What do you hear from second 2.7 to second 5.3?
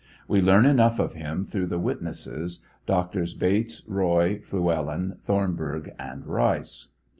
Drs. Bates, Roy, Flewellen,